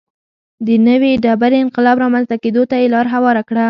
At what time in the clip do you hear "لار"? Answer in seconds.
2.93-3.05